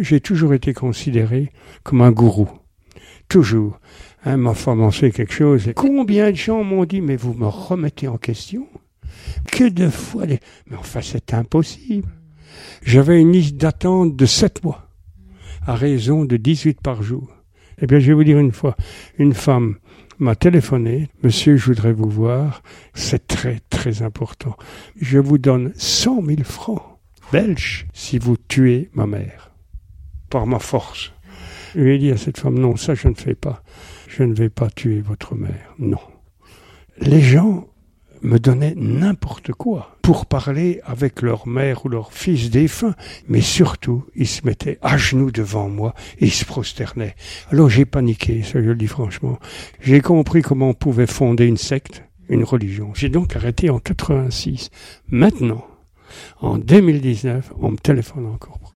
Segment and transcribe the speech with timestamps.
[0.00, 2.48] J'ai toujours été considéré comme un gourou.
[3.28, 3.78] Toujours.
[4.24, 5.72] Hein, ma femme en sait quelque chose.
[5.74, 8.66] Combien de gens m'ont dit, mais vous me remettez en question?
[9.50, 10.40] Que de fois les...
[10.70, 12.08] Mais enfin, c'est impossible.
[12.82, 14.88] J'avais une liste d'attente de sept mois,
[15.66, 17.28] à raison de 18 par jour.
[17.80, 18.76] Eh bien, je vais vous dire une fois,
[19.18, 19.76] une femme
[20.18, 22.62] m'a téléphoné, monsieur, je voudrais vous voir,
[22.94, 24.56] c'est très très important.
[25.00, 26.82] Je vous donne cent mille francs
[27.32, 29.51] belges si vous tuez ma mère,
[30.32, 31.12] par ma force.
[31.74, 33.62] Je lui ai dit à cette femme, non, ça je ne fais pas.
[34.08, 35.74] Je ne vais pas tuer votre mère.
[35.78, 36.00] Non.
[36.98, 37.68] Les gens
[38.22, 42.94] me donnaient n'importe quoi pour parler avec leur mère ou leur fils défunt,
[43.28, 47.14] mais surtout, ils se mettaient à genoux devant moi et ils se prosternaient.
[47.50, 49.38] Alors j'ai paniqué, ça je le dis franchement.
[49.80, 52.92] J'ai compris comment on pouvait fonder une secte, une religion.
[52.94, 54.70] J'ai donc arrêté en 86.
[55.08, 55.66] Maintenant,
[56.40, 58.61] en 2019, on me téléphone encore